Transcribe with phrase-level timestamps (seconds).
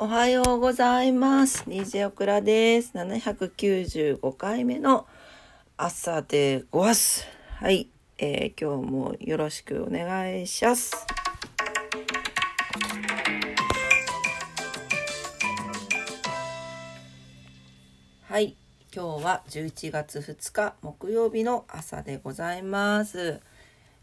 [0.00, 1.64] おはようございます。
[1.66, 2.92] 虹オクラです。
[2.94, 5.08] 795回目の
[5.76, 7.26] 朝でごわす。
[7.56, 10.94] はい、えー今日もよろしくお願いします。
[18.22, 18.56] はい、
[18.94, 23.40] 今日は11月2日木曜日の朝でございます。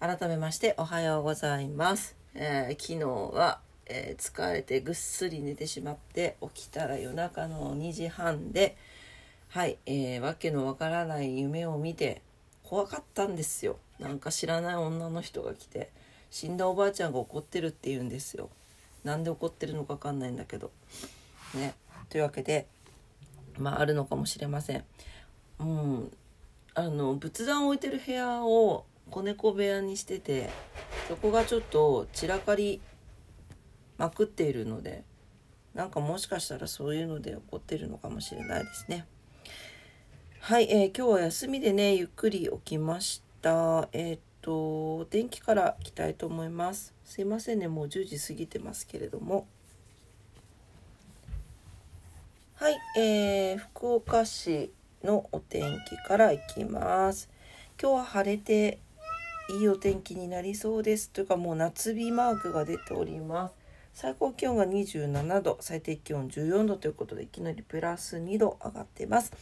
[0.00, 2.16] 改めましておはようございます。
[2.34, 3.04] えー昨日
[3.36, 8.76] は、えー疲れてぐっすり寝てしまって起きたら夜中の2時半で
[9.48, 12.22] はい、えーわけのわからない夢を見て
[12.64, 13.76] 怖かったんですよ。
[14.00, 15.90] なんか知らない女の人が来て
[16.30, 18.50] 死んだおばあちゃんが怒ってるって言うんですよ
[19.04, 20.72] なんで怒ってるのかわかんないんだけど
[21.54, 21.74] ね。
[22.08, 22.66] というわけで
[23.56, 24.84] まああるのかもしれません。
[25.60, 26.12] うん。
[26.74, 30.50] あの仏壇を置いてる部屋を子猫部屋にしてて
[31.08, 32.80] そこがちょっと散らかり
[33.98, 35.04] まくっているので
[35.74, 39.06] なんかもしかしたらそういうので起こってるのかもしれないですね。
[40.40, 43.88] はい、えー今日は休みでねゆっくり起きました。
[43.92, 46.94] えーっとお天気からいきたいと思います。
[47.04, 49.46] すいませんねもう10時過ぎてますけれども。
[52.54, 54.70] はい、えー福岡市
[55.02, 57.28] のお天気からいきます。
[57.80, 58.78] 今日は晴れて
[59.50, 61.10] いいお天気になりそうです。
[61.10, 63.63] というかもう夏日マークが出ております。
[63.94, 69.32] 最高気温が27度最低気温14度ということでいきなりプラス2度上がってます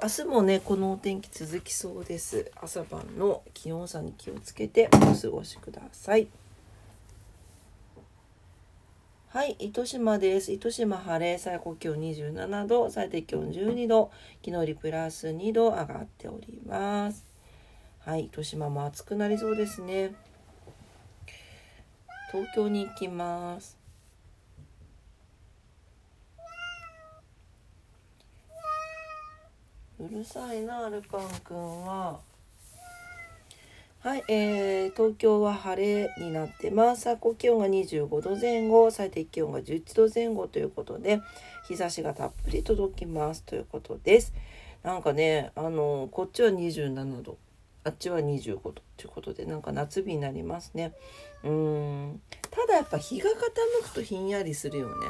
[0.00, 6.28] 明日もねこのお天気続きそうです朝晩の気温差に気をつけてお過ごしください
[9.28, 10.50] はい、糸島です。
[10.50, 17.26] 糸島晴れ、最高気温27度、最低気温12度、昨日よりプラス2度上がっております。
[17.98, 20.14] はい、糸島も暑くなりそうですね。
[22.32, 23.75] 東京に行きます。
[29.98, 32.20] うるさいな、アルパンくんは。
[34.00, 37.02] はい、えー、東京は晴れになってます。
[37.02, 41.22] 最高気温が25度前後、最低気温が11度前後ということで、
[41.66, 44.34] 日差しがたっぷり届きますということです。
[44.82, 47.38] なんかね、あの、こっちは27度、
[47.82, 50.92] あっちは25度ということで、なんか夏日になりますね。
[51.42, 52.20] うーん。
[52.50, 55.06] ただやっぱ日が傾くとひんやりするよね。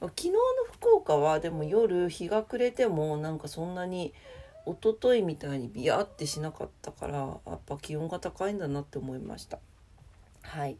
[0.00, 0.38] 昨日の
[0.72, 4.14] 福岡はでも夜日が暮れてもなんかそんなに
[4.66, 9.58] 一昨日みたいにビヤってしなかったからやっぱ気温が高いんだなって思いました。
[10.42, 10.76] はい。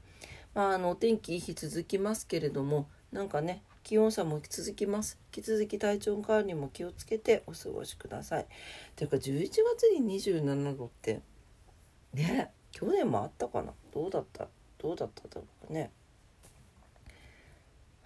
[0.55, 5.19] まああのお天気いい日続きますけれどもなんかね気温差も続きます。
[5.37, 8.47] 引き続き体調管理も気をつけてお過ごしください。
[8.97, 11.21] ていうか11月に27度って
[12.15, 13.73] ね去年もあったかな？
[13.93, 14.49] どうだった？
[14.79, 15.91] どうだっただろうかね？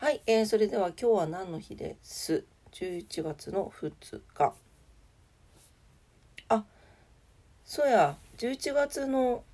[0.04, 4.52] はい、えーそれでは今日は何の日です？11月の2日。
[6.50, 6.64] あ
[7.64, 8.18] そうや。
[8.36, 9.44] 11月の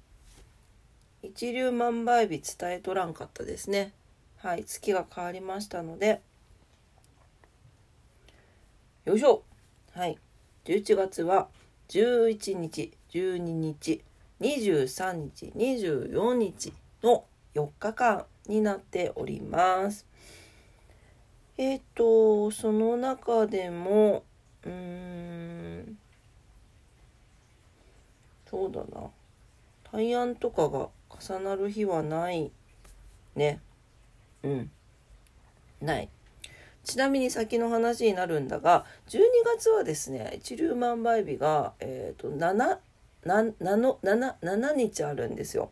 [1.23, 3.93] 一粒万倍日伝えとらんかったですね。
[4.39, 6.21] はい月が変わりましたので。
[9.05, 9.45] よいしょ。
[9.93, 10.19] はい
[10.65, 11.47] 11月は
[11.91, 14.03] 11日12日
[14.41, 16.73] 23日24日
[17.05, 17.25] の
[17.55, 20.10] 4日間になっております。
[21.61, 24.25] えっ、とその中でも
[24.65, 25.99] うーん
[28.51, 29.11] そうだな。
[29.93, 32.51] 大安とかが重なる日はない
[33.37, 33.61] ね。
[34.43, 34.71] うん。
[35.83, 36.09] ない。
[36.83, 39.21] ちなみに先の話になるんだが12
[39.55, 42.79] 月はですね一粒万倍日が、えー、と 7,
[43.27, 45.71] 7, 7, 7日あるんですよ。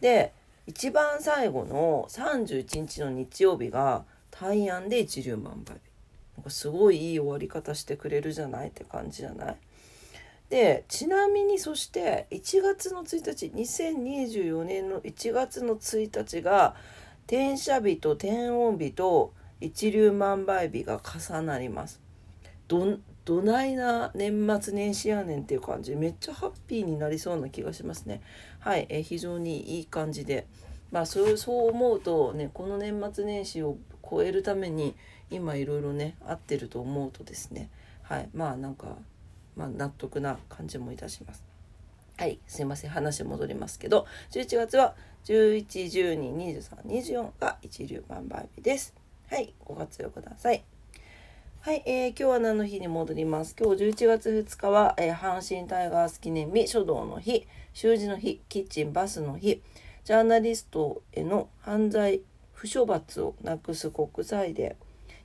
[0.00, 0.32] で
[0.68, 4.04] 一番最後の31日の日曜日が
[4.40, 5.80] 大安で一粒万倍日。
[6.36, 9.56] なんかすごいいい終わり方してくれるじゃないって感じじゃない？
[10.50, 16.74] でちなみにそして1月の1日2024年の1月の1日が
[17.26, 22.00] 天赦日と天音日と一粒万倍日が重なります。
[22.68, 25.96] どどないな年末年始やねんっていう感じ。
[25.96, 28.22] めっちゃハッピーになりそうな気がしますね。
[28.60, 30.46] はい、え非常にいい感じで。
[30.90, 33.76] まあそうそう思うとねこの年末年始を
[34.08, 34.94] 超えるために
[35.30, 37.68] 今いろいろね合ってると思うとですね
[38.02, 38.96] はいまあなんか
[39.56, 41.42] まあ、納得な感じもいたします。
[42.16, 44.94] はい、すいません話戻りますけど11月は
[45.24, 48.94] 11122324が一粒万倍日です。
[49.28, 50.62] はいご活用ください。
[51.60, 53.56] はい、えー今日は何の日に戻ります？
[53.58, 59.60] 今日11月2日は、えー阪神タイガース記念日、書道の日、習字の日、キッチンバスの日、
[60.04, 62.20] ジャーナリストへの犯罪
[62.58, 64.74] 不処罰をなくす国際デ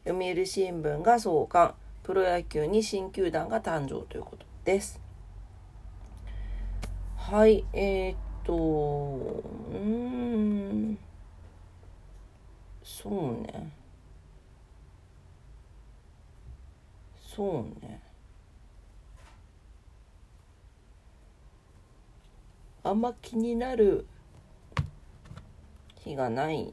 [0.05, 5.01] ー、読売新聞が創刊プロ野球に新球団が誕生ということです。
[7.17, 10.99] はいえー、っとうん
[12.83, 13.71] そうね。
[17.19, 17.99] そうね。
[22.83, 24.05] あんま気になる
[25.95, 26.71] 日がない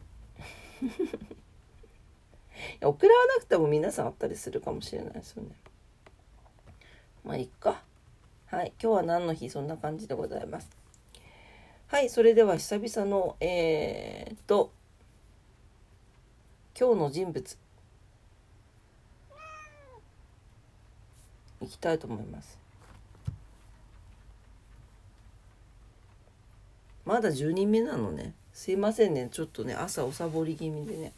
[2.82, 5.50] 送らなくても皆さんあったりするかもしれないですよね。
[7.24, 7.82] まあいっか。
[8.46, 8.72] はい。
[8.82, 9.50] 今日は何の日？
[9.50, 10.70] そんな感じでございます。
[11.88, 12.08] はい。
[12.08, 14.72] それでは久々のえー、っと
[16.78, 17.58] 今日の人物。
[21.62, 22.58] いきたいと思います。
[27.04, 28.34] まだ10人目なのね。
[28.52, 29.28] すいませんね。
[29.30, 31.12] ちょっとね朝おさぼり気味でね。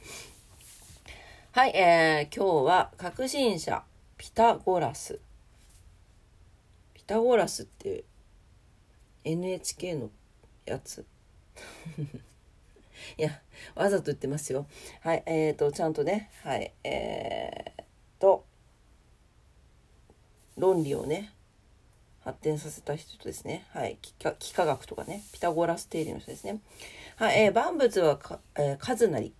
[1.52, 3.82] はい、えー、今日は革新者
[4.16, 5.18] ピタゴラス。
[6.94, 8.04] ピタゴラスって
[9.24, 10.10] NHK の
[10.66, 11.04] やつ。
[13.18, 13.40] いや
[13.74, 14.66] わざと言ってますよ。
[15.00, 17.82] はいえーとちゃんとねはいえー、
[18.20, 18.44] と
[20.56, 21.32] 論理をね
[22.24, 23.66] 発展させた人ですね。
[23.72, 23.98] はい。
[24.02, 25.22] 幾何学とかね。
[25.32, 26.60] ピタゴラス定理の人ですね。
[27.16, 27.42] はい。
[27.44, 29.32] えー、万物はか、えー、数なり。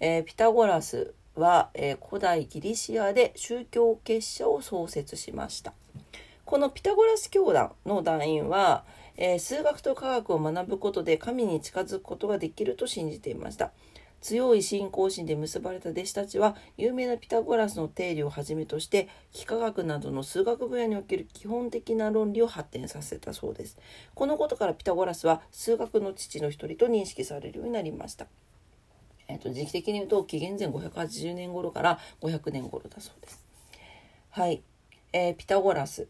[0.00, 5.72] えー、ピタゴラスは、えー、古代ギリシアで宗教結社を創設しました。
[6.44, 8.84] このピタゴラス教団の団員は、
[9.16, 13.72] えー、数学と科学を学ぶことで神に近づくことができると信じていました。
[14.20, 23.78] 強い信仰心で結ばれた弟子たちは有名なピタゴラスの定理をはじめとして幾何学などの数学分野における基本的な論理を発展させたそうです。
[24.14, 28.26] このことからピタゴラスは数学の父の一人と認識されるようになりました。
[29.28, 33.44] えーと、時期的に言うと紀元前580年頃から500年頃だそうです。
[34.30, 34.62] はい、
[35.12, 36.06] えー、ピタゴラス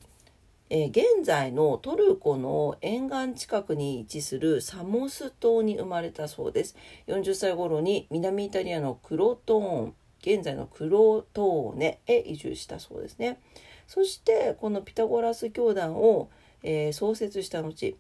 [0.69, 6.77] えー、現在のトルコの沿岸近くに位置するサモス島に生まれたそうです。
[7.07, 13.41] 40歳頃に南イタリアのクロトーン、現在のクロトーネへ移住したそうですね。
[13.87, 16.31] そしてこのピタゴラス教団を、
[16.63, 17.97] えー、創設した後、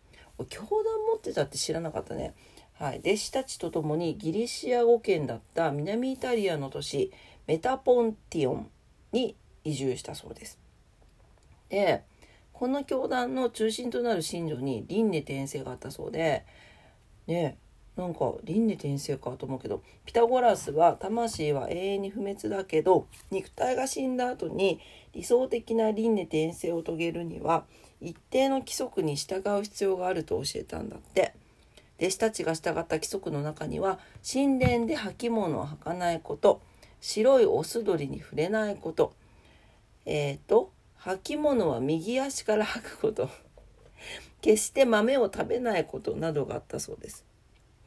[0.49, 0.69] 教団
[1.09, 2.35] 持ってたって知らなかったね。
[2.75, 7.11] はい、弟子たちと共にギリシア語圏だった南イタリアの都市
[7.47, 8.71] メタポンティオン
[9.13, 9.35] に
[9.65, 10.59] 移住したそうです。
[11.71, 12.05] で
[12.59, 16.47] この教団の中心となる信女に輪廻転生があったそうで
[17.27, 17.59] ね
[17.97, 24.81] なんか輪廻転生かと思うけどピタゴラスは魂は永遠に不滅だけど肉体が死んだ後に
[25.13, 27.65] 理想的な輪廻転生を遂げるには
[28.01, 31.35] 一定の規則に従う必要があると教えたんだって。
[31.99, 33.99] 弟子たちが従った規則の中には
[34.31, 36.61] 神殿で履物を履かないこと
[37.01, 39.15] 白いオス鳥に触れないこと
[40.05, 40.73] えっ、ー、と
[41.15, 43.31] 履物は右足から履くこと。
[44.43, 47.25] 決して豆を食べないことなどがあったそうです。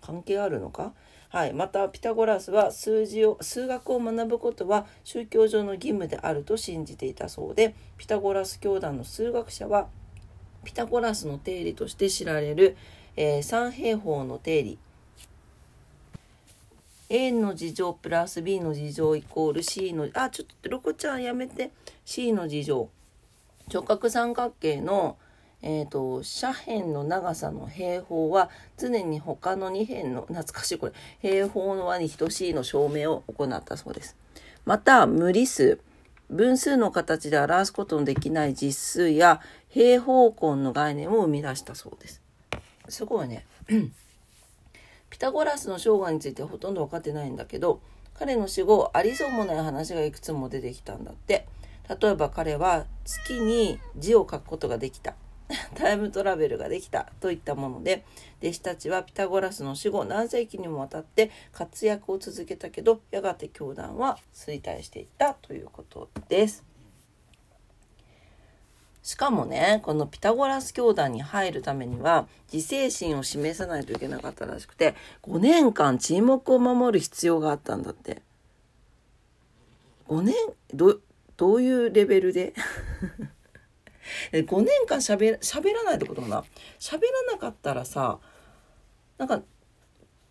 [0.01, 0.93] 関係あるのか？
[1.29, 9.89] はい、またピタゴラスは数字を数学を学ぶことは宗教上の義務であると信じていたそうでピタゴラス教団の数学者は
[10.63, 12.75] ピタゴラスの定理として知られる、
[13.15, 14.79] えー、三平方の定理。
[17.09, 21.71] A の事乗プラス B の事乗イコール C のあちょっとロコちゃんやめて。
[22.05, 22.89] C の事乗
[23.71, 25.17] 直角三角形の、
[25.61, 34.17] えーと、斜辺の長さの平方は常に他の2辺の懐かしいこれ平方の和に等しいの証明を行ったそうです。
[34.65, 35.79] また無理数
[36.29, 42.21] 分数の形で表すことのできない実数や平方根の概念を生み出したそうです。
[42.87, 43.45] すごいね。
[45.09, 47.81] ピタゴラスの生涯についてほとんど分かってないんだけど
[48.13, 51.47] 彼の死後ありそうもない話がいくつも出てきたんだって。
[51.89, 55.15] 例えば彼は月に字を書くことができた。
[55.73, 58.05] タイムトラベルができたといったもので
[58.39, 66.63] 弟子たちはピタゴラスの死後何世紀にもわたって活躍を続けたけどやがて教団は衰退していったということです。
[69.01, 74.93] しかもねこのピタゴラス教団に入るためには自制心を示さないといけなかったらしくて
[75.23, 78.21] 5年間沈黙を守る必要があったんだって。
[80.07, 80.35] 5年
[80.73, 80.99] ど
[81.39, 82.53] どういうレベルで？
[84.33, 86.43] 5年間しゃべ喋らないってことかな？
[86.79, 88.19] 喋らなかったらさ
[89.17, 89.41] なんか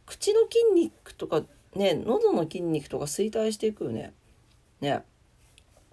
[0.04, 4.12] 口の筋肉とかね喉の筋肉とか衰退していくよね。
[4.82, 5.02] ね。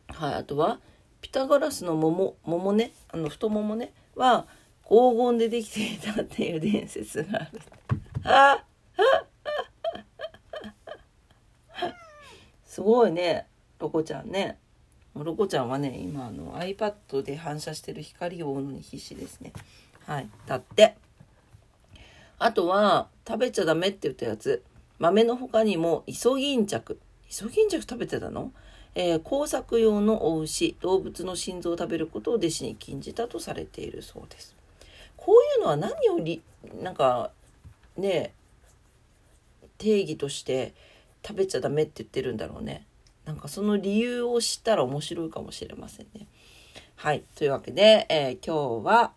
[0.10, 0.82] はいあとは
[1.22, 2.92] ピタゴラスの桃桃ね？
[3.08, 3.94] あの太ももね？
[4.16, 4.48] は
[4.84, 7.62] 黄金でできていたっていう伝説がある。
[8.26, 8.66] あ
[12.66, 13.48] すごいね。
[13.80, 14.60] ロコちゃんね
[15.24, 19.54] ロコちゃんはね今あの iPad で反射してる光を追うのに必死ですね。
[20.06, 20.30] はい。
[20.46, 20.96] だって。
[22.38, 24.62] あとは食べちゃダメって言ったやつ。
[25.00, 27.00] 豆の他にもイソギンチャク。
[27.30, 28.52] イソギンチャク食べてたの？
[28.94, 34.56] えー、工作用のお牛動物の心臓を食べることを弟子に禁じたとされているそうです。
[35.18, 36.42] こういうのは何をり
[36.82, 37.32] なんか
[37.98, 38.34] ね
[39.78, 40.74] 定義として
[41.26, 42.86] 食べちゃダメって言ってるんだろうね。
[43.26, 46.28] なんかその理由を知ったら面白いかもしれませんね。
[46.96, 47.24] はい。
[47.36, 49.14] というわけで、えー、今日は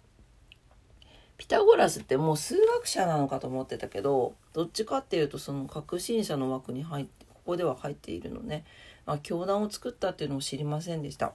[1.36, 8.64] ピタゴラスってもう数学者なのかと思ってたけどどっちかっていうとその革新者の枠に入ってここでは入っているのね、
[9.06, 11.32] まあ、教団を作ったっていうのを知りませんでした。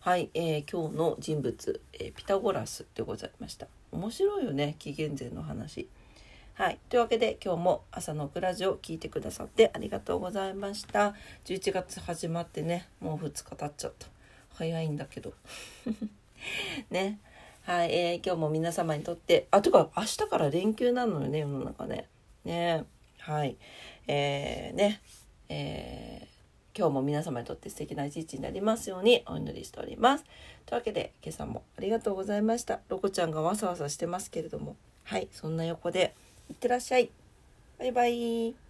[0.00, 3.68] はい、えー、今日の人物、えー、ピタゴラスでございました。
[3.92, 4.76] 面白いよね。
[4.78, 5.88] 紀元前の話。
[6.56, 6.78] はい。
[6.88, 11.12] というわけで今日も朝のクラジオを聞いてくださってありがとうございました。
[11.46, 14.06] 11月始まってね、もう2日経っちゃった。
[14.50, 15.32] 早いんだけど。
[16.90, 17.18] ね。
[17.62, 17.92] はい。
[17.92, 22.06] えー、今日も皆様にとって、あ、とか明日から連休なのよね、世の中ね。
[22.44, 22.84] ね。
[23.18, 23.56] はい。
[24.06, 25.00] えー、ね。
[25.48, 30.24] えー、今日も皆様にとって素敵な一日になりますようにお祈りしております。
[30.66, 32.78] というわけで今朝もありがとうございました。
[32.88, 36.14] ロコちゃんがわさわさしてますけれども、はい、そんな横で
[36.50, 37.10] いってらっしゃい。
[37.78, 38.63] バイバイ。